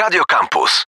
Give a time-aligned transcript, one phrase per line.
[0.00, 0.89] Radio Campus.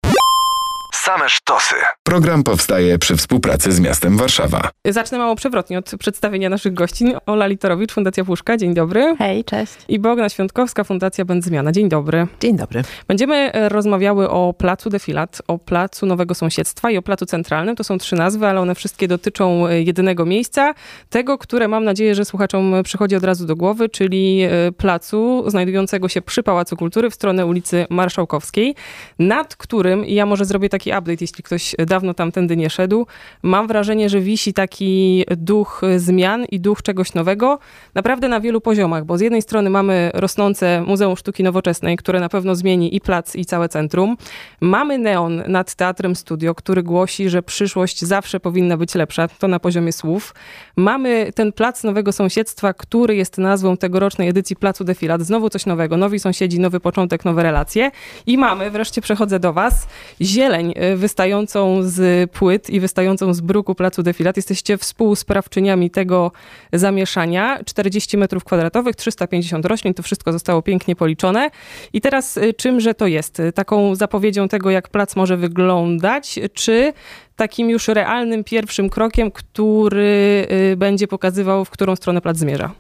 [0.92, 1.74] Same sztosy.
[2.02, 4.70] Program powstaje przy współpracy z miastem Warszawa.
[4.84, 7.14] Zacznę mało przewrotnie od przedstawienia naszych gości.
[7.26, 9.16] Ola Litorowicz, Fundacja Puszka, dzień dobry.
[9.18, 9.72] Hej, cześć.
[9.88, 12.26] I Bogna Świątkowska, Fundacja Będzmiana, dzień dobry.
[12.40, 12.82] Dzień dobry.
[13.08, 17.76] Będziemy e, rozmawiały o Placu Defilat, o Placu Nowego Sąsiedztwa i o Placu Centralnym.
[17.76, 20.74] To są trzy nazwy, ale one wszystkie dotyczą e, jedynego miejsca,
[21.10, 26.08] tego, które mam nadzieję, że słuchaczom przychodzi od razu do głowy, czyli e, placu znajdującego
[26.08, 28.74] się przy Pałacu Kultury w stronę ulicy Marszałkowskiej,
[29.18, 33.06] nad którym, ja może zrobię taki update, jeśli ktoś dawno tamtędy nie szedł,
[33.42, 37.58] mam wrażenie, że wisi taki duch zmian i duch czegoś nowego,
[37.94, 42.28] naprawdę na wielu poziomach, bo z jednej strony mamy rosnące Muzeum Sztuki Nowoczesnej, które na
[42.28, 44.16] pewno zmieni i plac, i całe centrum.
[44.60, 49.58] Mamy neon nad Teatrem Studio, który głosi, że przyszłość zawsze powinna być lepsza, to na
[49.60, 50.34] poziomie słów.
[50.76, 55.22] Mamy ten Plac Nowego Sąsiedztwa, który jest nazwą tegorocznej edycji Placu Defilat.
[55.22, 57.90] Znowu coś nowego, nowi sąsiedzi, nowy początek, nowe relacje.
[58.26, 59.86] I mamy, wreszcie przechodzę do was,
[60.20, 64.36] zieleń y, wystającą z płyt i wystającą z bruku Placu Defilat.
[64.36, 66.32] Jesteście współsprawczyniami tego
[66.72, 67.58] zamieszania.
[67.64, 71.50] 40 metrów kwadratowych, 350 roślin, to wszystko zostało pięknie policzone.
[71.92, 73.42] I teraz y, czymże to jest?
[73.54, 76.92] Taką zapowiedzią tego, jak plac może wyglądać, czy
[77.36, 82.70] takim już realnym pierwszym krokiem, który y, będzie pokazywał, w którą stronę plac zmierza?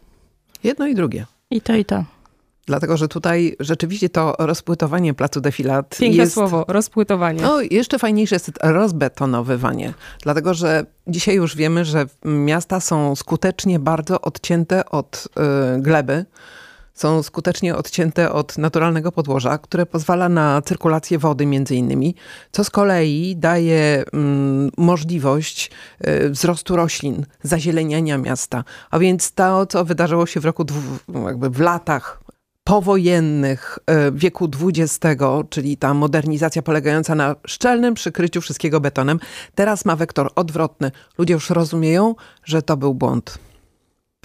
[0.64, 1.26] Jedno i drugie.
[1.50, 2.04] I to, i to.
[2.70, 6.34] Dlatego, że tutaj rzeczywiście to rozpłytowanie placu defilat Piękne jest...
[6.34, 7.42] słowo, rozpłytowanie.
[7.42, 9.94] No, jeszcze fajniejsze jest rozbetonowywanie.
[10.22, 15.28] Dlatego, że dzisiaj już wiemy, że miasta są skutecznie bardzo odcięte od
[15.76, 16.24] y, gleby.
[16.94, 22.14] Są skutecznie odcięte od naturalnego podłoża, które pozwala na cyrkulację wody między innymi,
[22.52, 25.70] co z kolei daje mm, możliwość
[26.06, 28.64] y, wzrostu roślin, zazieleniania miasta.
[28.90, 30.80] A więc to, co wydarzyło się w roku, dwu,
[31.26, 32.20] jakby w latach
[32.70, 39.20] powojennych e, wieku XX, czyli ta modernizacja polegająca na szczelnym przykryciu wszystkiego betonem,
[39.54, 40.90] teraz ma wektor odwrotny.
[41.18, 43.38] Ludzie już rozumieją, że to był błąd.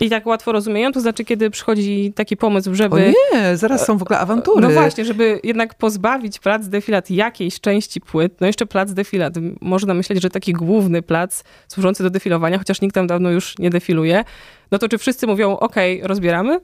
[0.02, 2.96] I tak łatwo rozumieją, to znaczy, kiedy przychodzi taki pomysł, żeby...
[2.96, 4.62] O nie, zaraz są w ogóle awantury.
[4.62, 9.94] No właśnie, żeby jednak pozbawić plac defilat jakiejś części płyt, no jeszcze plac defilat, można
[9.94, 14.24] myśleć, że taki główny plac służący do defilowania, chociaż nikt tam dawno już nie defiluje,
[14.72, 16.60] no to czy wszyscy mówią, ok, rozbieramy?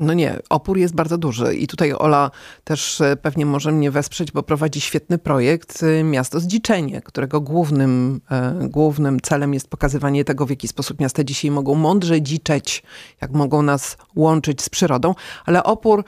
[0.00, 2.30] No nie, opór jest bardzo duży i tutaj Ola
[2.64, 8.20] też e, pewnie może mnie wesprzeć, bo prowadzi świetny projekt e, Miasto Zdziczenie, którego głównym,
[8.30, 12.82] e, głównym celem jest pokazywanie tego, w jaki sposób miasta dzisiaj mogą mądrze dziczeć,
[13.20, 15.14] jak mogą nas łączyć z przyrodą,
[15.46, 16.04] ale opór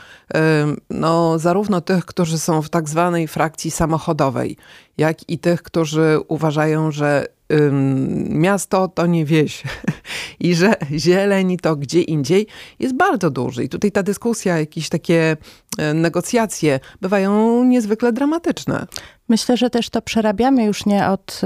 [0.90, 4.56] no, zarówno tych, którzy są w tak zwanej frakcji samochodowej,
[4.98, 7.26] jak i tych, którzy uważają, że
[8.28, 9.62] miasto to nie wieś
[10.40, 12.46] i że zieleń to gdzie indziej
[12.78, 13.64] jest bardzo duży.
[13.64, 15.36] I tutaj ta dyskusja, jakieś takie
[15.94, 18.86] negocjacje bywają niezwykle dramatyczne.
[19.32, 21.40] Myślę, że też to przerabiamy już nie od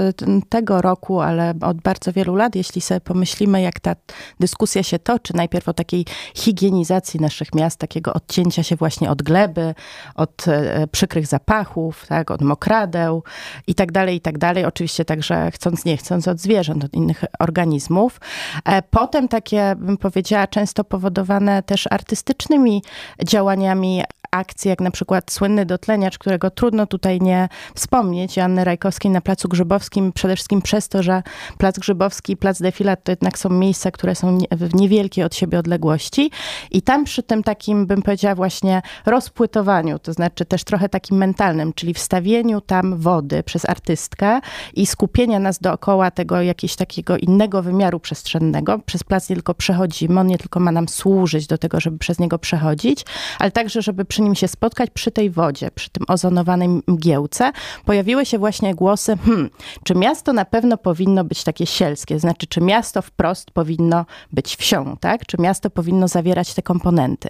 [0.49, 2.55] tego roku, ale od bardzo wielu lat.
[2.55, 3.95] Jeśli sobie pomyślimy, jak ta
[4.39, 6.05] dyskusja się toczy, najpierw o takiej
[6.35, 9.75] higienizacji naszych miast, takiego odcięcia się właśnie od gleby,
[10.15, 13.23] od e, przykrych zapachów, tak, od mokradeł
[13.67, 14.65] i tak dalej, i tak dalej.
[14.65, 18.19] Oczywiście także chcąc, nie chcąc, od zwierząt, od innych organizmów.
[18.65, 22.83] E, potem takie, bym powiedziała, często powodowane też artystycznymi
[23.25, 29.21] działaniami akcje, jak na przykład słynny dotleniacz, którego trudno tutaj nie wspomnieć, Joanny Rajkowskiej na
[29.21, 31.23] Placu Grzybowskim, przede wszystkim przez to, że
[31.57, 35.59] Plac Grzybowski i Plac Defilat to jednak są miejsca, które są w niewielkiej od siebie
[35.59, 36.31] odległości
[36.71, 41.73] i tam przy tym takim, bym powiedziała właśnie rozpłytowaniu, to znaczy też trochę takim mentalnym,
[41.73, 44.39] czyli wstawieniu tam wody przez artystkę
[44.73, 48.79] i skupienia nas dookoła tego jakiegoś takiego innego wymiaru przestrzennego.
[48.85, 52.19] Przez plac nie tylko przechodzimy, on nie tylko ma nam służyć do tego, żeby przez
[52.19, 53.05] niego przechodzić,
[53.39, 57.51] ale także, żeby przy nim się spotkać przy tej wodzie, przy tym ozonowanej mgiełce,
[57.85, 59.49] pojawiły się właśnie głosy, hmm,
[59.83, 64.97] czy miasto na pewno powinno być takie sielskie, znaczy czy miasto wprost powinno być wsią,
[64.99, 65.25] tak?
[65.25, 67.29] Czy miasto powinno zawierać te komponenty.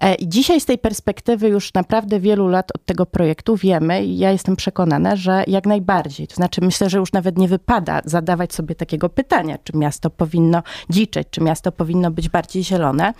[0.00, 4.18] E, I dzisiaj z tej perspektywy już naprawdę wielu lat od tego projektu wiemy i
[4.18, 6.28] ja jestem przekonana, że jak najbardziej.
[6.28, 10.62] To znaczy myślę, że już nawet nie wypada zadawać sobie takiego pytania, czy miasto powinno
[10.90, 13.12] dziczeć, czy miasto powinno być bardziej zielone.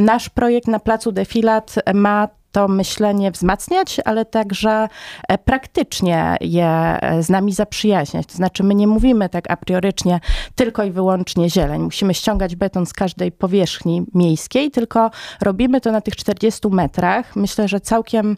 [0.00, 4.88] Nasz projekt na placu Defilat ma to myślenie wzmacniać, ale także
[5.28, 8.26] e, praktycznie je e, z nami zaprzyjaźniać.
[8.26, 10.20] To znaczy, my nie mówimy tak a priorycznie
[10.54, 11.82] tylko i wyłącznie zieleń.
[11.82, 15.10] Musimy ściągać beton z każdej powierzchni miejskiej, tylko
[15.40, 17.36] robimy to na tych 40 metrach.
[17.36, 18.36] Myślę, że całkiem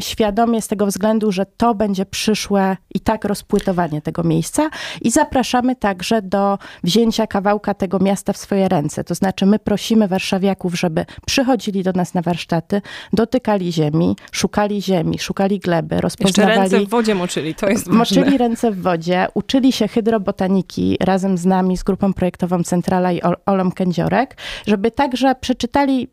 [0.00, 4.70] świadomie z tego względu, że to będzie przyszłe i tak rozpłytowanie tego miejsca
[5.02, 9.04] i zapraszamy także do wzięcia kawałka tego miasta w swoje ręce.
[9.04, 12.82] To znaczy, my prosimy warszawiaków, żeby przychodzili do nas na warsztaty,
[13.12, 16.58] dotykali szukali ziemi, szukali ziemi, szukali gleby, Jeszcze rozpoznawali...
[16.58, 17.98] ręce w wodzie moczyli, to jest ważne.
[17.98, 23.22] Moczyli ręce w wodzie, uczyli się hydrobotaniki razem z nami, z grupą projektową Centrala i
[23.22, 26.08] Ol- Olą Kędziorek, żeby także przeczytali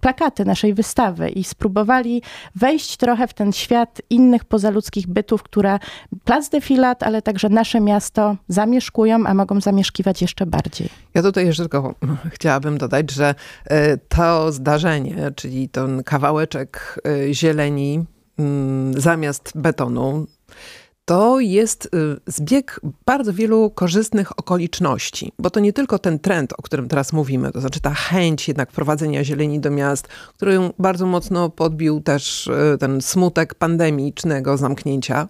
[0.00, 2.22] plakaty naszej wystawy i spróbowali
[2.54, 5.78] wejść trochę w ten świat innych pozaludzkich bytów, które
[6.24, 10.88] Plac Defilat, ale także nasze miasto zamieszkują, a mogą zamieszkiwać jeszcze bardziej.
[11.14, 11.94] Ja tutaj jeszcze tylko
[12.30, 13.34] chciałabym dodać, że
[13.64, 18.04] e, to zdarzenie, czyli ten kawałeczek e, zieleni
[18.38, 20.26] mm, zamiast betonu,
[21.08, 21.88] to jest y,
[22.26, 27.52] zbieg bardzo wielu korzystnych okoliczności, bo to nie tylko ten trend, o którym teraz mówimy,
[27.52, 32.78] to znaczy ta chęć jednak wprowadzenia zieleni do miast, którą bardzo mocno podbił też y,
[32.80, 35.28] ten smutek pandemicznego zamknięcia,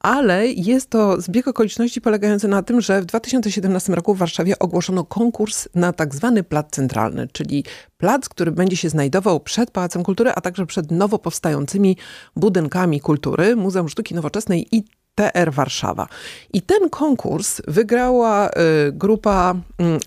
[0.00, 5.04] ale jest to zbieg okoliczności polegający na tym, że w 2017 roku w Warszawie ogłoszono
[5.04, 7.64] konkurs na tak zwany plac centralny, czyli
[7.98, 11.96] plac, który będzie się znajdował przed Pałacem Kultury, a także przed nowo powstającymi
[12.36, 14.84] budynkami kultury, Muzeum Sztuki Nowoczesnej i
[15.14, 16.06] TR Warszawa.
[16.52, 18.50] I ten konkurs wygrała y,
[18.92, 19.54] grupa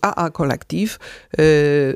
[0.02, 0.98] AA Collective
[1.40, 1.42] y,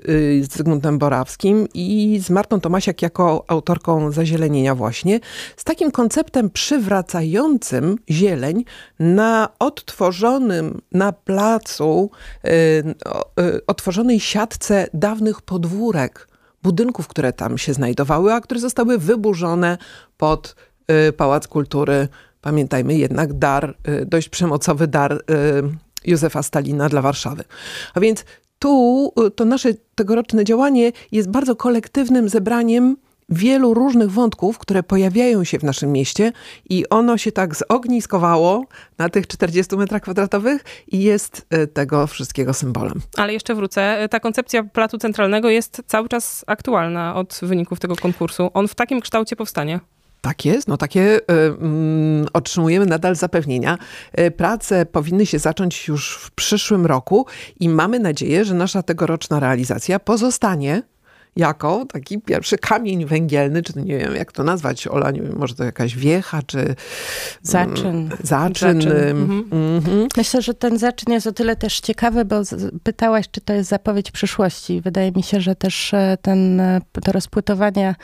[0.09, 5.19] y, z Zygmuntem Borawskim i z Martą Tomasiak jako autorką Zazielenienia właśnie,
[5.57, 8.65] z takim konceptem przywracającym zieleń
[8.99, 12.11] na odtworzonym na placu,
[13.67, 16.27] otworzonej siatce dawnych podwórek,
[16.63, 19.77] budynków, które tam się znajdowały, a które zostały wyburzone
[20.17, 20.55] pod
[21.17, 22.07] Pałac Kultury.
[22.47, 25.17] Pamiętajmy jednak dar, y, dość przemocowy dar y,
[26.05, 27.43] Józefa Stalina dla Warszawy.
[27.93, 28.25] A więc
[28.59, 32.97] tu y, to nasze tegoroczne działanie jest bardzo kolektywnym zebraniem
[33.29, 36.31] wielu różnych wątków, które pojawiają się w naszym mieście
[36.69, 38.65] i ono się tak zogniskowało
[38.97, 43.01] na tych 40 metrach kwadratowych i jest tego wszystkiego symbolem.
[43.17, 44.07] Ale jeszcze wrócę.
[44.11, 48.49] Ta koncepcja Placu Centralnego jest cały czas aktualna od wyników tego konkursu.
[48.53, 49.79] On w takim kształcie powstanie.
[50.21, 51.21] Tak jest, no takie y,
[52.33, 53.77] otrzymujemy nadal zapewnienia.
[54.19, 57.25] Y, prace powinny się zacząć już w przyszłym roku
[57.59, 60.81] i mamy nadzieję, że nasza tegoroczna realizacja pozostanie
[61.37, 65.55] jako taki pierwszy kamień węgielny, czy nie wiem jak to nazwać, Ola, nie wiem, może
[65.55, 66.75] to jakaś wiecha, czy
[67.41, 67.87] Zaczyn.
[67.87, 68.81] mm, zaczyn.
[68.81, 70.07] Zaczyn, ym, mhm.
[70.17, 72.41] Myślę, że ten zaczyn jest o tyle też ciekawy, bo
[72.83, 74.81] pytałaś, czy to jest zapowiedź przyszłości.
[74.81, 77.95] Wydaje mi się, że też e, ten, e, to rozpłytowanie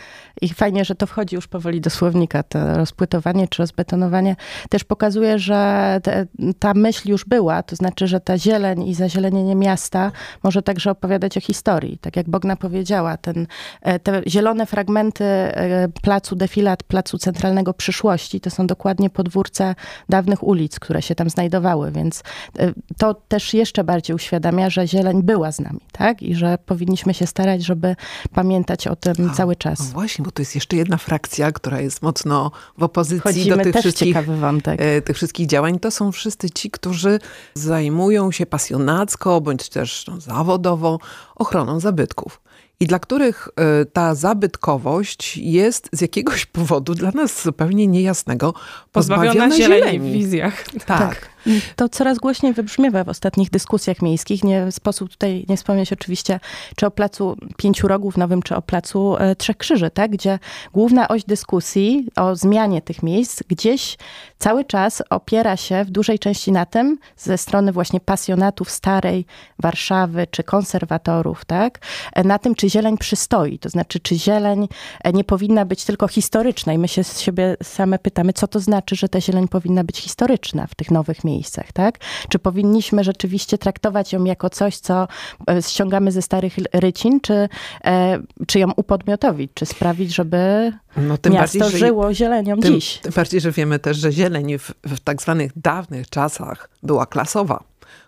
[0.41, 4.35] i fajnie, że to wchodzi już powoli do słownika, to rozpłytowanie czy rozbetonowanie
[4.69, 6.25] też pokazuje, że te,
[6.59, 10.11] ta myśl już była, to znaczy, że ta zieleń i zazielenienie miasta
[10.43, 11.97] może także opowiadać o historii.
[11.97, 13.47] Tak jak Bogna powiedziała, ten,
[13.81, 19.75] e, te zielone fragmenty e, placu Defilat, placu centralnego przyszłości, to są dokładnie podwórce
[20.09, 22.23] dawnych ulic, które się tam znajdowały, więc
[22.59, 26.21] e, to też jeszcze bardziej uświadamia, że zieleń była z nami, tak?
[26.21, 27.95] I że powinniśmy się starać, żeby
[28.33, 29.91] pamiętać o tym cały No czas.
[29.91, 33.75] właśnie, bo to jest jeszcze jedna frakcja, która jest mocno w opozycji Wchodzimy do tych
[33.75, 34.79] wszystkich ciekawy wątek.
[35.05, 37.19] tych wszystkich działań, to są wszyscy ci, którzy
[37.53, 40.99] zajmują się pasjonacko bądź też no, zawodowo
[41.35, 42.41] ochroną zabytków.
[42.83, 48.53] I dla których e, ta zabytkowość jest z jakiegoś powodu dla nas zupełnie niejasnego
[48.91, 50.65] Pozbawiona zieleni w wizjach.
[50.85, 51.32] Tak.
[51.75, 54.43] To coraz głośniej wybrzmiewa w ostatnich dyskusjach miejskich.
[54.43, 56.39] Nie sposób tutaj nie wspomnieć oczywiście,
[56.75, 60.11] czy o placu Pięciu Rogów Nowym, czy o placu e, Trzech Krzyży, tak?
[60.11, 60.39] gdzie
[60.73, 63.97] główna oś dyskusji o zmianie tych miejsc gdzieś
[64.39, 69.25] cały czas opiera się w dużej części na tym, ze strony właśnie pasjonatów starej
[69.59, 71.79] Warszawy, czy konserwatorów, tak?
[72.13, 73.59] E, na tym, czy zieleń przystoi.
[73.59, 74.67] To znaczy, czy zieleń
[75.03, 76.73] e, nie powinna być tylko historyczna.
[76.73, 79.97] I my się z siebie same pytamy, co to znaczy, że ta zieleń powinna być
[79.97, 81.32] historyczna w tych nowych miejscach,
[81.73, 81.99] tak?
[82.29, 85.07] Czy powinniśmy rzeczywiście traktować ją jako coś, co
[85.49, 87.49] e, ściągamy ze starych rycin, czy,
[87.83, 92.73] e, czy ją upodmiotowić, czy sprawić, żeby No, tym miasto bardziej, że żyło zielenią Tym,
[92.73, 92.97] dziś.
[92.97, 97.63] tym bardziej, że wiemy też, że zieleń w, w tak zwanych dawnych czasach była klasowa.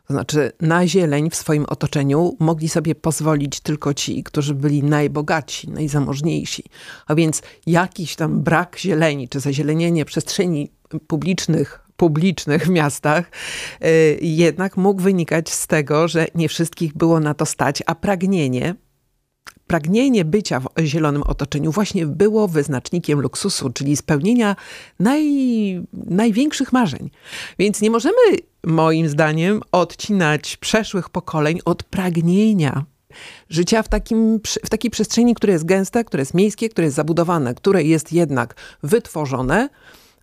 [0.08, 5.70] To znaczy na zieleń w swoim otoczeniu mogli sobie pozwolić tylko ci, którzy byli najbogatsi,
[5.70, 6.64] najzamożniejsi.
[7.08, 10.72] A więc jakiś tam brak zieleni, czy zazielenienie przestrzeni
[11.08, 13.32] publicznych, publicznych w miastach,
[13.86, 18.76] y, jednak mógł wynikać z tego, że nie wszystkich było na to stać, a pragnienie
[19.68, 24.56] pragnienie bycia w zielonym otoczeniu właśnie było wyznacznikiem luksusu, czyli spełnienia
[25.00, 25.26] naj,
[25.94, 27.10] największych marzeń.
[27.60, 28.16] Więc nie możemy,
[28.64, 32.86] moim zdaniem, odcinać przeszłych pokoleń od pragnienia
[33.50, 37.56] życia w, takim, w takiej przestrzeni, która jest gęsta, która jest miejskie, które jest zabudowane,
[37.56, 39.70] które jest jednak wytworzone,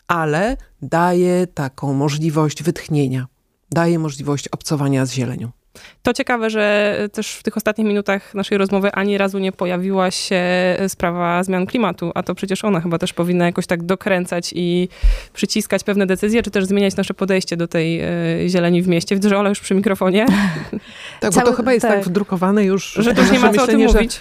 [0.09, 3.27] ale daje taką możliwość wytchnienia,
[3.71, 5.51] daje możliwość obcowania z zielenią.
[6.03, 10.43] To ciekawe, że też w tych ostatnich minutach naszej rozmowy ani razu nie pojawiła się
[10.89, 14.89] sprawa zmian klimatu, a to przecież ona chyba też powinna jakoś tak dokręcać i
[15.33, 18.09] przyciskać pewne decyzje, czy też zmieniać nasze podejście do tej e,
[18.49, 19.15] zieleni w mieście.
[19.15, 20.27] Widzę, że Ola już przy mikrofonie.
[21.21, 22.93] Tak, Cały, bo to chyba jest tak, tak wdrukowane już.
[22.93, 23.95] Że też nie ma co o tym że...
[23.95, 24.21] mówić.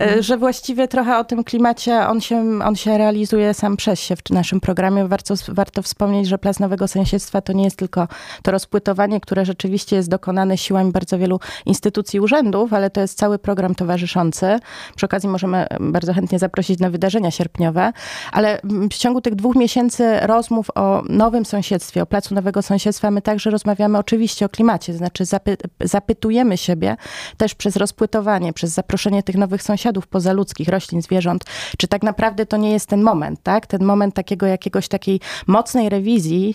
[0.00, 4.16] E, że właściwie trochę o tym klimacie, on się, on się realizuje sam przez się
[4.16, 5.08] w naszym programie.
[5.08, 8.08] Warto, warto wspomnieć, że Plac Nowego Sąsiedztwa to nie jest tylko
[8.42, 13.38] to rozpłytowanie, które rzeczywiście jest dokonane siłami bardzo wielu instytucji, urzędów, ale to jest cały
[13.38, 14.58] program towarzyszący.
[14.96, 17.92] Przy okazji możemy bardzo chętnie zaprosić na wydarzenia sierpniowe,
[18.32, 23.22] ale w ciągu tych dwóch miesięcy rozmów o nowym sąsiedztwie, o Placu Nowego Sąsiedztwa, my
[23.22, 26.96] także rozmawiamy oczywiście o klimacie, to znaczy zapy zapytujemy siebie
[27.36, 31.44] też przez rozpłytowanie, przez zaproszenie tych nowych sąsiadów pozaludzkich, roślin, zwierząt,
[31.78, 33.66] czy tak naprawdę to nie jest ten moment, tak?
[33.66, 36.54] Ten moment takiego jakiegoś takiej mocnej rewizji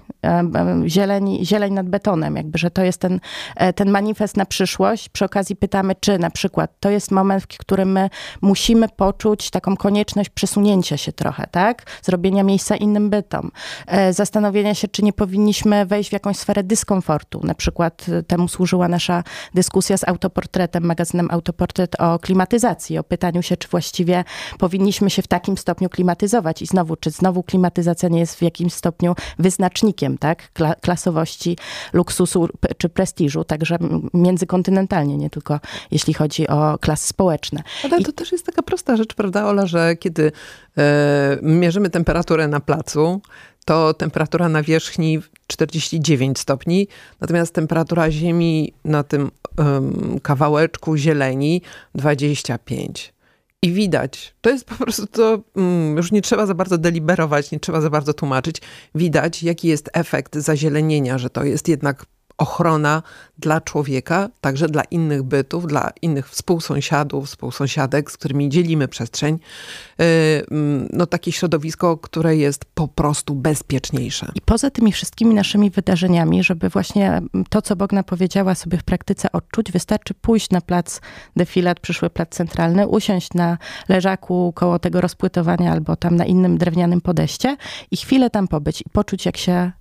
[0.85, 3.19] zieleni, zieleń nad betonem, jakby, że to jest ten,
[3.55, 5.09] e, ten manifest na przyszłość.
[5.09, 8.09] Przy okazji pytamy, czy na przykład to jest moment, w którym my
[8.41, 11.85] musimy poczuć taką konieczność przesunięcia się trochę, tak?
[12.01, 13.51] Zrobienia miejsca innym bytom.
[13.87, 17.41] E, zastanowienia się, czy nie powinniśmy wejść w jakąś sferę dyskomfortu.
[17.43, 23.41] Na przykład e, temu służyła nasza dyskusja z autoportretem, magazynem Autoportret o klimatyzacji, o pytaniu
[23.41, 24.23] się, czy właściwie
[24.59, 28.73] powinniśmy się w takim stopniu klimatyzować i znowu, czy znowu klimatyzacja nie jest w jakimś
[28.73, 30.51] stopniu wyznacznikiem, tak?
[30.81, 31.57] Klasowości,
[31.93, 33.77] luksusu czy prestiżu, także
[34.13, 35.59] międzykontynentalnie, nie tylko
[35.91, 37.63] jeśli chodzi o klasy społeczne.
[37.83, 40.31] Ale to też jest taka prosta rzecz, prawda, Ola, że kiedy
[40.77, 43.21] e, mierzymy temperaturę na placu,
[43.65, 46.87] to temperatura na wierzchni 49 stopni,
[47.21, 51.61] natomiast temperatura ziemi na tym um, kawałeczku zieleni
[51.95, 53.13] 25.
[53.61, 57.59] I widać, to jest po prostu to, um, już nie trzeba za bardzo deliberować, nie
[57.59, 58.61] trzeba za bardzo tłumaczyć.
[58.95, 62.05] Widać, jaki jest efekt zazielenienia, że to jest jednak
[62.37, 63.01] ochrona
[63.37, 69.35] dla człowieka, także dla innych bytów, dla innych współsąsiadów, współsąsiadek, z którymi dzielimy przestrzeń.
[69.35, 70.03] Y,
[70.51, 74.31] mm, no takie środowisko, które jest po prostu bezpieczniejsze.
[74.35, 79.31] I poza tymi wszystkimi naszymi wydarzeniami, żeby właśnie to, co Bogna powiedziała sobie w praktyce
[79.31, 81.01] odczuć, wystarczy pójść na plac
[81.35, 83.57] defilat, przyszły plac centralny, usiąść na
[83.89, 87.57] leżaku koło tego rozpłytowania albo tam na innym drewnianym podejście
[87.91, 89.71] i chwilę tam pobyć i poczuć, jak się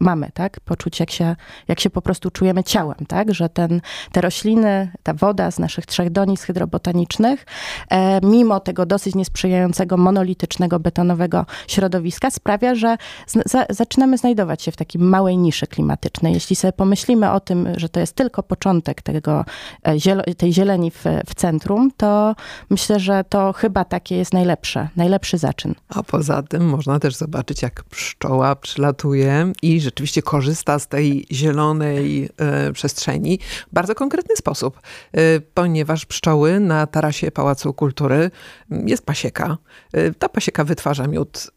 [0.00, 0.60] mamy, tak?
[0.60, 1.36] Poczuć, jak się,
[1.68, 3.34] jak się po prostu czujemy ciałem, tak?
[3.34, 3.80] Że ten,
[4.12, 7.46] te rośliny, ta woda z naszych trzech donic hydrobotanicznych,
[7.90, 14.76] e, mimo tego dosyć niesprzyjającego, monolitycznego, betonowego środowiska, sprawia, że za, zaczynamy znajdować się w
[14.76, 16.34] takiej małej niszy klimatycznej.
[16.34, 19.44] Jeśli sobie pomyślimy o tym, że to jest tylko początek tego,
[19.82, 22.34] e, tej zieleni w, w centrum, to
[22.70, 25.74] myślę, że to chyba takie jest najlepsze, najlepszy zaczyn.
[25.88, 32.28] A poza tym można też zobaczyć, jak pszczoła przylatuje i rzeczywiście korzysta z tej zielonej
[32.38, 33.38] e, przestrzeni
[33.70, 34.80] w bardzo konkretny sposób,
[35.12, 35.20] e,
[35.54, 38.30] ponieważ pszczoły na tarasie Pałacu Kultury
[38.70, 39.56] mm, jest pasieka.
[39.92, 41.50] E, ta pasieka wytwarza miód.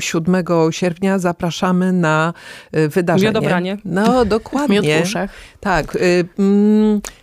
[0.00, 2.32] 7 sierpnia zapraszamy na
[2.88, 3.28] wydarzenie.
[3.28, 3.78] Miodobranie.
[3.84, 4.80] No, dokładnie.
[4.82, 5.30] Miód w uszach.
[5.60, 5.98] Tak.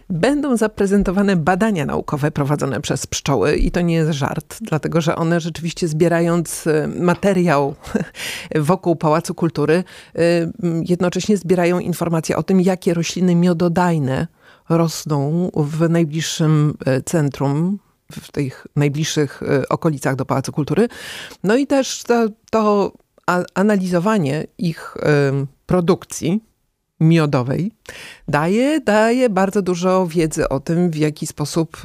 [0.10, 5.40] Będą zaprezentowane badania naukowe prowadzone przez pszczoły i to nie jest żart, dlatego że one
[5.40, 7.76] rzeczywiście zbierając e, materiał
[8.56, 9.84] wokół Pałacu Kultury,
[10.16, 10.22] e,
[10.90, 14.28] jednocześnie zbierają informacje o tym, jakie rośliny miododajne
[14.70, 17.80] rosną w najbliższym e, centrum
[18.12, 20.88] w tych najbliższych okolicach do Pałacu Kultury.
[21.44, 22.92] No i też to, to
[23.54, 24.98] analizowanie ich
[25.66, 26.42] produkcji
[27.00, 27.72] miodowej
[28.28, 31.78] daje, daje bardzo dużo wiedzy o tym, w jaki sposób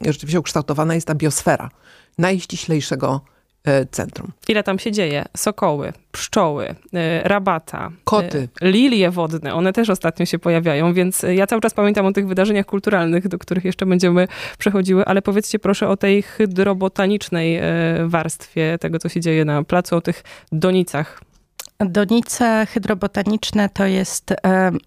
[0.00, 1.70] rzeczywiście ukształtowana jest ta biosfera
[2.18, 3.20] najściślejszego
[3.64, 4.32] e, centrum.
[4.48, 5.24] Ile tam się dzieje?
[5.36, 11.46] Sokoły, pszczoły, e, rabata, koty, e, lilie wodne, one też ostatnio się pojawiają, więc ja
[11.46, 15.88] cały czas pamiętam o tych wydarzeniach kulturalnych, do których jeszcze będziemy przechodziły, ale powiedzcie proszę
[15.88, 17.60] o tej hydrobotanicznej
[18.06, 21.20] warstwie tego, co się dzieje na placu, o tych donicach
[21.84, 24.36] Donice hydrobotaniczne to jest e,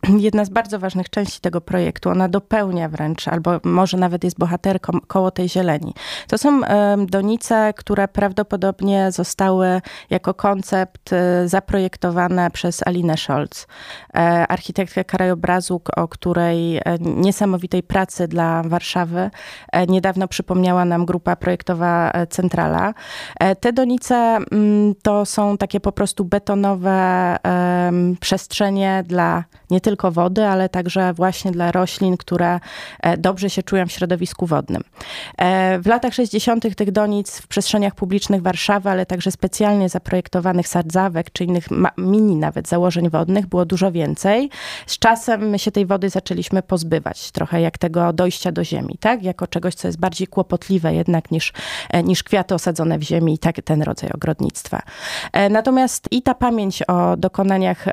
[0.28, 2.10] jedna z bardzo ważnych części tego projektu.
[2.10, 5.94] Ona dopełnia wręcz, albo może nawet jest bohaterką koło tej zieleni.
[6.28, 13.68] To są e, donice, które prawdopodobnie zostały jako koncept e, zaprojektowane przez Alinę Scholz,
[14.50, 19.30] architektkę krajobrazu, o której niesamowitej pracy dla Warszawy
[19.88, 22.94] niedawno przypomniała nam grupa projektowa Centrala.
[23.60, 26.81] Te donice mm, to są takie po prostu betonowe
[27.44, 32.60] um, przestrzenie dla nie tylko wody, ale także właśnie dla roślin, które
[33.00, 34.84] e, dobrze się czują w środowisku wodnym.
[35.38, 36.76] E, w latach 60.
[36.76, 42.68] tych donic w przestrzeniach publicznych Warszawy, ale także specjalnie zaprojektowanych sadzawek, czy innych mini nawet
[42.68, 44.50] założeń wodnych było dużo więcej.
[44.86, 49.24] Z czasem my się tej wody zaczęliśmy pozbywać, trochę jak tego dojścia do ziemi, tak?
[49.24, 51.54] Jako czegoś, co jest bardziej kłopotliwe jednak niż,
[51.90, 54.82] e, niż kwiaty osadzone w ziemi i tak ten rodzaj ogrodnictwa.
[55.50, 57.86] Natomiast i ta pamięć o dokonaniach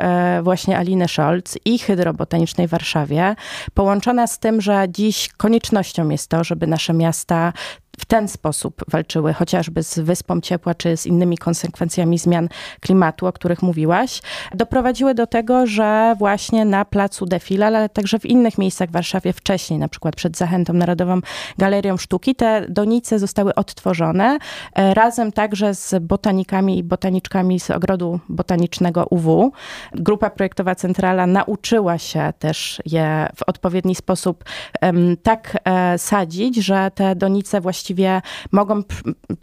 [0.42, 3.34] właśnie Aliny Scholz i hydrobotanicznej w Warszawie,
[3.74, 7.52] połączona z tym, że dziś koniecznością jest to, żeby nasze miasta
[7.98, 12.48] w ten sposób walczyły, chociażby z wyspą ciepła, czy z innymi konsekwencjami zmian
[12.80, 14.22] klimatu, o których mówiłaś,
[14.54, 19.32] doprowadziły do tego, że właśnie na placu Defile, ale także w innych miejscach w Warszawie
[19.32, 21.20] wcześniej, na przykład przed Zachętą Narodową
[21.58, 24.38] Galerią Sztuki, te donice zostały odtworzone
[24.74, 29.52] e, razem także z botanikami i botaniczkami z ogrodu botanicznego UW.
[29.92, 34.44] Grupa projektowa Centrala nauczyła się też je w odpowiedni sposób
[35.22, 38.82] tak e, sadzić, że te donice właściwie właściwie mogą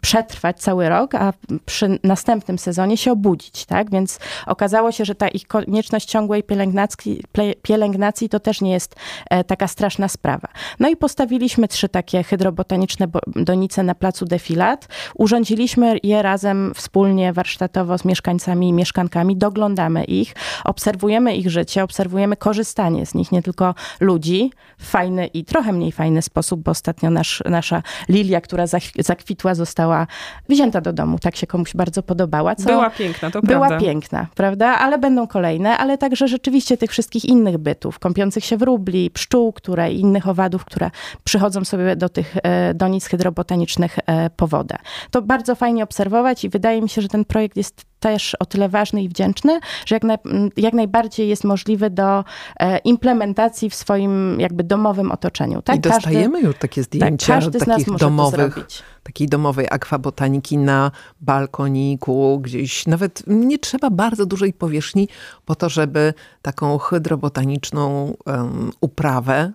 [0.00, 1.32] przetrwać cały rok, a
[1.66, 3.90] przy następnym sezonie się obudzić, tak?
[3.90, 7.22] Więc okazało się, że ta ich konieczność ciągłej pielęgnacji,
[7.62, 8.96] pielęgnacji to też nie jest
[9.30, 10.48] e, taka straszna sprawa.
[10.80, 14.88] No i postawiliśmy trzy takie hydrobotaniczne donice na placu Defilat.
[15.14, 20.34] Urządziliśmy je razem wspólnie, warsztatowo z mieszkańcami i mieszkankami, doglądamy ich,
[20.64, 25.92] obserwujemy ich życie, obserwujemy korzystanie z nich, nie tylko ludzi, w fajny i trochę mniej
[25.92, 28.64] fajny sposób, bo ostatnio nasz, nasza Lilia która
[28.98, 30.06] zakwitła, została
[30.48, 31.18] wzięta do domu.
[31.18, 32.54] Tak się komuś bardzo podobała.
[32.54, 33.86] Co była piękna, to była prawda.
[33.86, 34.66] piękna, prawda?
[34.66, 39.52] Ale będą kolejne, ale także rzeczywiście tych wszystkich innych bytów, kąpiących się w rubli, pszczół,
[39.52, 40.90] które i innych owadów, które
[41.24, 44.76] przychodzą sobie do tych e, donic hydrobotanicznych e, po wodę.
[45.10, 48.68] To bardzo fajnie obserwować i wydaje mi się, że ten projekt jest też o tyle
[48.68, 50.18] ważny i wdzięczny, że jak, naj,
[50.56, 52.24] jak najbardziej jest możliwy do
[52.60, 55.62] e, implementacji w swoim jakby domowym otoczeniu.
[55.62, 55.76] Tak?
[55.76, 58.58] I dostajemy każdy, już takie tak, zdjęcia tak, takich domowych,
[59.02, 65.08] takiej domowej akwabotaniki na balkoniku, gdzieś nawet nie trzeba bardzo dużej powierzchni
[65.44, 69.52] po to, żeby taką hydrobotaniczną um, uprawę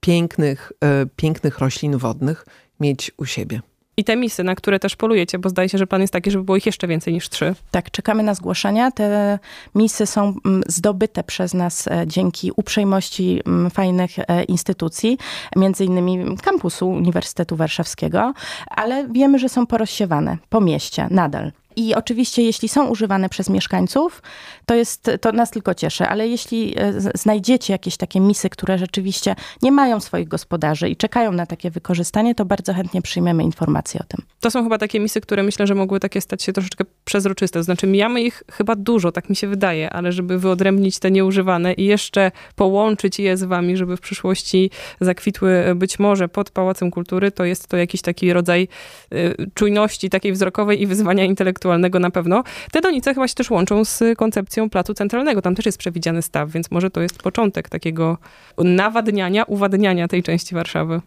[0.00, 2.46] pięknych, e, pięknych roślin wodnych
[2.80, 3.60] mieć u siebie.
[3.98, 6.44] I te misy, na które też polujecie, bo zdaje się, że plan jest taki, żeby
[6.44, 7.54] było ich jeszcze więcej niż trzy.
[7.70, 8.90] Tak, czekamy na zgłoszenia.
[8.90, 9.38] Te
[9.74, 15.18] misy są mm, zdobyte przez nas e, dzięki uprzejmości mm, fajnych e, instytucji,
[15.56, 18.32] między innymi kampusu Uniwersytetu Warszawskiego,
[18.66, 21.52] ale wiemy, że są porozsiewane po mieście nadal.
[21.76, 24.22] I oczywiście, jeśli są używane przez mieszkańców,
[24.66, 29.34] to, jest, to nas tylko cieszy, ale jeśli e, znajdziecie jakieś takie misy, które rzeczywiście
[29.62, 34.04] nie mają swoich gospodarzy i czekają na takie wykorzystanie, to bardzo chętnie przyjmiemy informacje o
[34.04, 34.26] tym.
[34.40, 37.62] To są chyba takie misy, które myślę, że mogły takie stać się troszeczkę przezroczyste.
[37.62, 41.84] Znaczy, mijamy ich chyba dużo, tak mi się wydaje, ale żeby wyodrębnić te nieużywane i
[41.84, 47.30] jeszcze połączyć je z wami, żeby w przyszłości zakwitły e, być może pod Pałacem Kultury,
[47.30, 48.68] to jest to jakiś taki rodzaj
[49.14, 52.44] y, czujności takiej wzrokowej i wyzwania intelektualnego aktualnego na pewno.
[52.72, 55.42] Te donice chyba się też łączą z koncepcją placu centralnego.
[55.42, 58.18] Tam też jest przewidziany staw, więc może to jest początek takiego
[58.58, 61.00] nawadniania, uwadniania tej części Warszawy.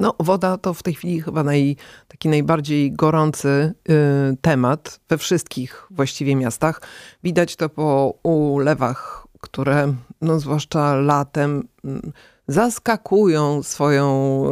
[0.00, 1.76] No, woda to w tej chwili chyba naj,
[2.08, 3.92] taki najbardziej gorący y,
[4.40, 6.80] temat we wszystkich właściwie miastach.
[7.24, 12.12] Widać to po ulewach, które no, zwłaszcza latem y,
[12.48, 14.44] zaskakują swoją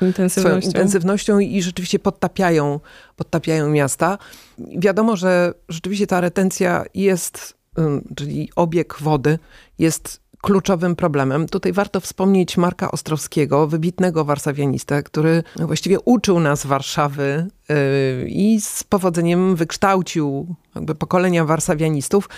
[0.00, 0.40] e, intensywnością.
[0.40, 2.80] swoją intensywnością i rzeczywiście podtapiają,
[3.16, 4.18] podtapiają miasta.
[4.58, 7.54] Wiadomo, że rzeczywiście ta retencja jest,
[8.16, 9.38] czyli obieg wody
[9.78, 11.48] jest kluczowym problemem.
[11.48, 17.74] Tutaj warto wspomnieć Marka Ostrowskiego, wybitnego warszawianistę, który właściwie uczył nas Warszawy e,
[18.28, 22.28] i z powodzeniem wykształcił jakby pokolenia warszawianistów.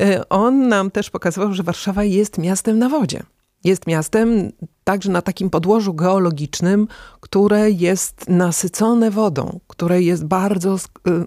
[0.00, 3.22] E, on nam też pokazywał, że Warszawa jest miastem na wodzie
[3.66, 4.52] jest miastem
[4.84, 6.88] także na takim podłożu geologicznym,
[7.20, 10.80] które jest nasycone wodą, które jest bardzo y,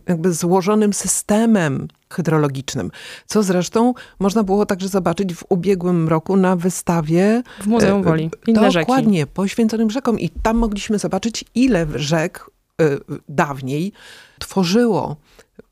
[0.08, 2.92] jakby złożonym systemem hydrologicznym,
[3.26, 8.30] co zresztą można było także zobaczyć w ubiegłym roku na wystawie w Muzeum y, Woli.
[8.48, 9.32] Inne dokładnie, rzeki.
[9.34, 12.50] poświęconym rzekom i tam mogliśmy zobaczyć ile rzek
[12.82, 13.00] y,
[13.30, 13.92] dawniej
[14.40, 15.16] tworzyło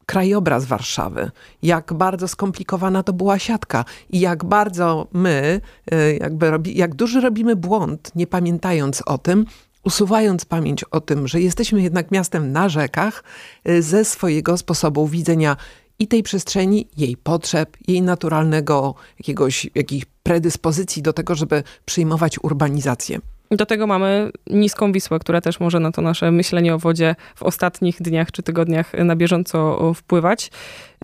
[0.07, 1.31] krajobraz Warszawy,
[1.63, 7.21] jak bardzo skomplikowana to była siatka i jak bardzo my, e, jakby robi, jak duży
[7.21, 9.45] robimy błąd, nie pamiętając o tym,
[9.83, 13.23] usuwając pamięć o tym, że jesteśmy jednak miastem na rzekach,
[13.65, 15.57] e, ze swojego sposobu widzenia
[15.99, 23.19] i tej przestrzeni, jej potrzeb, jej naturalnego jakiegoś, jakiejś predyspozycji do tego, żeby przyjmować urbanizację.
[23.51, 27.43] Do tego mamy niską Wisłę, która też może na to nasze myślenie o wodzie w
[27.43, 30.51] ostatnich dniach czy tygodniach na bieżąco wpływać.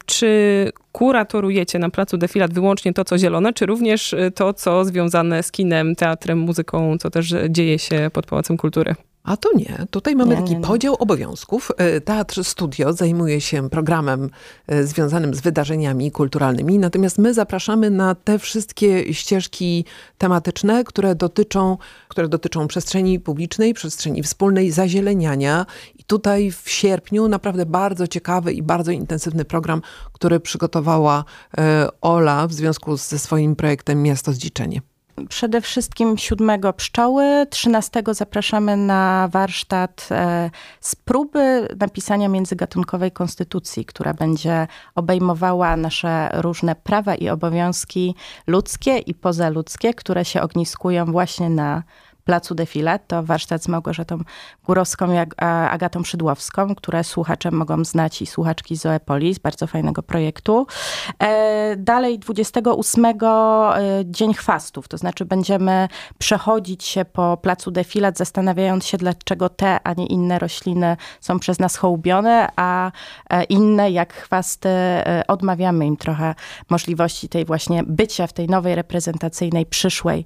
[0.06, 5.51] Czy kuratorujecie na placu Defilat wyłącznie to, co zielone, czy również to, co związane z
[5.51, 8.95] kinem, teatrem, muzyką, co też dzieje się pod Pałacem Kultury?
[9.23, 9.86] A to nie.
[9.91, 10.67] Tutaj mamy Nie, taki nie, nie.
[10.67, 11.71] podział obowiązków.
[11.77, 14.29] E, Teatr Studio zajmuje się programem
[14.67, 19.86] e, związanym z wydarzeniami kulturalnymi, natomiast my zapraszamy na te wszystkie ścieżki
[20.17, 25.65] tematyczne, które dotyczą, które dotyczą przestrzeni publicznej, przestrzeni wspólnej, zazieleniania.
[25.99, 29.81] I tutaj w sierpniu naprawdę bardzo ciekawy i bardzo intensywny program,
[30.13, 31.25] który przygotowała
[31.57, 34.81] e, Ola w związku ze swoim projektem Miasto Zdziczenie.
[35.30, 40.49] Przede wszystkim 7 pszczoły, 13 zapraszamy na warsztat e,
[40.82, 48.15] z próby napisania międzygatunkowej konstytucji, która będzie obejmowała nasze różne prawa i obowiązki
[48.47, 51.84] ludzkie i pozaludzkie, które się ogniskują właśnie na
[52.23, 53.07] Placu Defilat.
[53.07, 54.19] To warsztat z Małgorzatą
[54.63, 55.17] Górowską i
[55.69, 60.67] Agatą Szydłowską, które słuchacze mogą znać i słuchaczki z Zoepolis, bardzo fajnego projektu.
[61.19, 63.15] E, dalej 28 e,
[64.05, 69.93] Dzień Chwastów, to znaczy będziemy przechodzić się po Placu Defilat, zastanawiając się, dlaczego te, a
[69.93, 72.91] nie inne rośliny są przez nas hołubione, a
[73.29, 74.69] e, inne, jak chwasty,
[75.27, 76.36] odmawiamy im trochę
[76.69, 80.25] możliwości tej właśnie bycia w tej nowej, reprezentacyjnej, przyszłej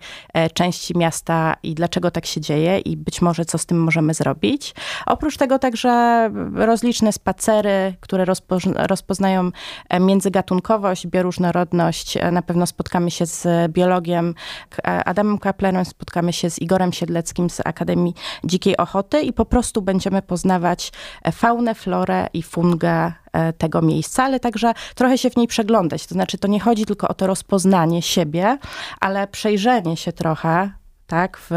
[0.54, 4.76] części miasta i dlaczego tak się dzieje i być może co z tym możemy zrobić.
[5.06, 9.52] Oprócz tego także rozliczne spacery, które rozpoz- rozpoznają
[9.90, 12.18] e, międzygatunkowość, bioróżnorodność.
[12.18, 14.36] E, Na pewno spotkamy się z biologiem
[14.78, 19.82] e, Adamem Kaplerem, spotkamy się z Igorem Siedleckim z Akademii Dzikiej Ochoty i po prostu
[19.82, 20.92] będziemy poznawać
[21.32, 23.14] faunę, florę i fungę
[23.58, 26.08] tego miejsca, ale także trochę się w niej przeglądać.
[26.08, 28.58] To znaczy, to nie chodzi tylko o to rozpoznanie siebie,
[29.00, 30.72] ale przejrzenie się trochę
[31.08, 31.52] tak, w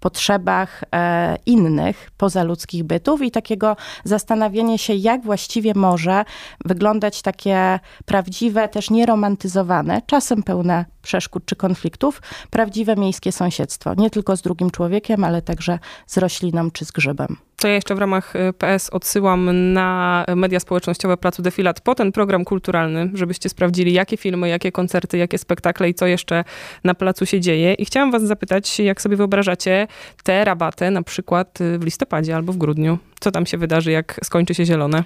[0.00, 6.24] potrzebach e, innych pozaludzkich bytów i takiego zastanawianie się, jak właściwie może
[6.64, 13.94] wyglądać takie prawdziwe, też nieromantyzowane, czasem pełne przeszkód czy konfliktów, prawdziwe miejskie sąsiedztwo.
[13.94, 17.36] Nie tylko z drugim człowiekiem, ale także z rośliną czy z grzybem.
[17.56, 22.12] To ja jeszcze w ramach y, PS odsyłam na media społecznościowe Placu Defilat po ten
[22.12, 26.44] program kulturalny, żebyście sprawdzili, jakie filmy, jakie koncerty, jakie spektakle i co jeszcze
[26.84, 27.74] na placu się dzieje.
[27.74, 29.86] I chciałam was zapytać, jak sobie wyobrażacie
[30.22, 32.98] te rabaty na przykład y, w listopadzie albo w grudniu?
[33.20, 35.02] Co tam się wydarzy, jak skończy się zielone?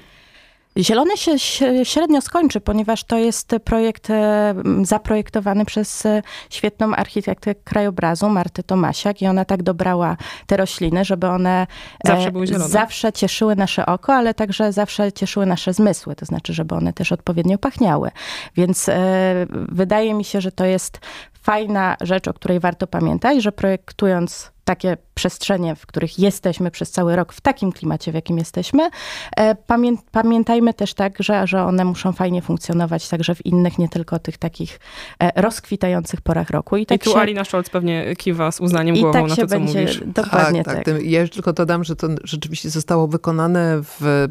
[0.79, 1.39] Zielony się
[1.85, 9.23] średnio skończy, ponieważ to jest projekt e, zaprojektowany przez e, świetną architektkę krajobrazu Martę Tomasiak
[9.23, 11.67] i ona tak dobrała te rośliny, żeby one
[12.05, 12.69] e, Zawsze były zielone.
[12.69, 17.13] zawsze cieszyły nasze oko, ale także zawsze cieszyły nasze zmysły, to znaczy, żeby one też
[17.13, 18.11] odpowiednio pachniały.
[18.57, 18.91] Więc
[19.69, 21.01] wydaje mi się, że to jest
[21.43, 27.17] fajna rzecz, o której warto pamiętać, że projektując takie przestrzenie, w których jesteśmy przez cały
[27.17, 28.91] rok, w takim klimacie, w jakim jesteśmy,
[29.37, 33.89] e, pamię pamiętajmy też tak, że, że one muszą fajnie funkcjonować także w innych, nie
[33.89, 34.81] tylko tych takich
[35.23, 36.77] e, rozkwitających porach roku.
[36.77, 39.37] I I tak tu się, Alina Scholz pewnie kiwa z uznaniem i głową tak na
[39.37, 40.03] to, co będzie, mówisz.
[40.07, 40.85] dokładnie tak.
[40.85, 44.27] Tym- Ja już tylko dodam, że to rzeczywiście zostało wykonane w,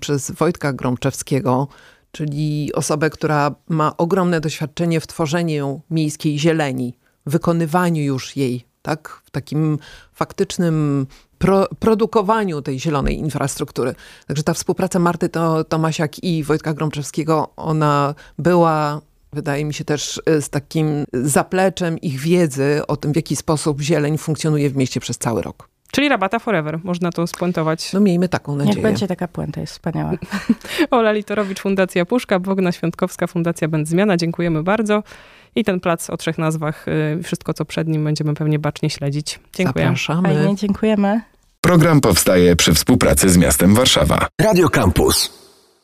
[0.00, 1.68] przez Wojtka Gromczewskiego,
[2.12, 6.94] czyli osobę, która ma ogromne doświadczenie w tworzeniu miejskiej zieleni,
[7.26, 9.78] wykonywaniu już jej, tak, w takim
[10.12, 11.06] faktycznym
[11.38, 13.94] pro, produkowaniu tej zielonej infrastruktury.
[14.26, 19.00] Także ta współpraca Marty to, Tomasiak i Wojtka Gromczewskiego, ona była
[19.32, 23.80] Wydaje mi się też y, z takim zapleczem ich wiedzy o tym, w jaki sposób
[23.80, 25.68] zieleń funkcjonuje w mieście przez cały rok.
[25.92, 27.92] Czyli rabata forever, można to spuentować.
[27.92, 28.74] No miejmy taką nadzieję.
[28.74, 30.12] Niech będzie taka puenta, jest wspaniała.
[30.90, 34.16] Ola Litorowicz, Fundacja Puszka, Bogna Świątkowska, Fundacja Będzmiana.
[34.16, 35.02] Dziękujemy bardzo.
[35.54, 39.40] I ten plac o trzech nazwach, y, wszystko co przed nim będziemy pewnie bacznie śledzić.
[39.54, 39.84] Dziękuję.
[39.84, 40.34] Zapraszamy.
[40.34, 41.20] Fajnie, dziękujemy.
[41.60, 44.26] Program powstaje przy współpracy z miastem Warszawa.
[44.40, 45.47] Radio Campus.